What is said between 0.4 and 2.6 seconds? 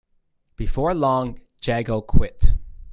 Before long, Jago quit.